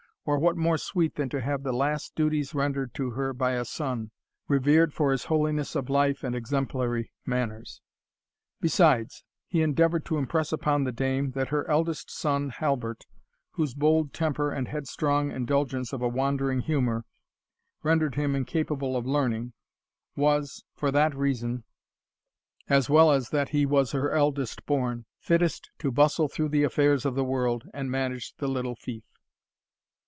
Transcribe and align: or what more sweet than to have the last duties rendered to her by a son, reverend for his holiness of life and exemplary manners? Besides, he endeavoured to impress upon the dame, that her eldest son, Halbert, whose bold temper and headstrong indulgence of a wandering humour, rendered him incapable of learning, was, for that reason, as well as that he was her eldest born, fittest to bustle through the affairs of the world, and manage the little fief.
or 0.23 0.37
what 0.37 0.55
more 0.55 0.77
sweet 0.77 1.15
than 1.15 1.27
to 1.29 1.41
have 1.41 1.63
the 1.63 1.73
last 1.73 2.13
duties 2.13 2.53
rendered 2.53 2.93
to 2.93 3.09
her 3.09 3.33
by 3.33 3.53
a 3.53 3.65
son, 3.65 4.11
reverend 4.47 4.93
for 4.93 5.11
his 5.11 5.25
holiness 5.25 5.75
of 5.75 5.89
life 5.89 6.23
and 6.23 6.35
exemplary 6.35 7.11
manners? 7.25 7.81
Besides, 8.61 9.23
he 9.47 9.63
endeavoured 9.63 10.05
to 10.05 10.19
impress 10.19 10.51
upon 10.53 10.83
the 10.83 10.91
dame, 10.91 11.31
that 11.31 11.47
her 11.47 11.67
eldest 11.67 12.11
son, 12.11 12.49
Halbert, 12.51 13.07
whose 13.53 13.73
bold 13.73 14.13
temper 14.13 14.51
and 14.51 14.67
headstrong 14.67 15.31
indulgence 15.31 15.91
of 15.91 16.03
a 16.03 16.07
wandering 16.07 16.59
humour, 16.59 17.03
rendered 17.81 18.13
him 18.13 18.35
incapable 18.35 18.95
of 18.95 19.07
learning, 19.07 19.53
was, 20.15 20.63
for 20.75 20.91
that 20.91 21.15
reason, 21.15 21.63
as 22.69 22.91
well 22.91 23.09
as 23.11 23.31
that 23.31 23.49
he 23.49 23.65
was 23.65 23.91
her 23.91 24.11
eldest 24.11 24.67
born, 24.67 25.03
fittest 25.17 25.71
to 25.79 25.91
bustle 25.91 26.27
through 26.27 26.49
the 26.49 26.63
affairs 26.63 27.05
of 27.07 27.15
the 27.15 27.25
world, 27.25 27.63
and 27.73 27.89
manage 27.89 28.35
the 28.35 28.47
little 28.47 28.75
fief. 28.75 29.03